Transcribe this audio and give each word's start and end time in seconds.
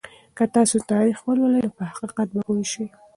که 0.37 0.43
تاسو 0.55 0.77
تاریخ 0.91 1.17
ولولئ 1.25 1.61
نو 1.65 1.75
په 1.77 1.83
حقیقت 1.91 2.27
به 2.33 2.39
پوه 2.45 2.63
شئ. 2.71 2.85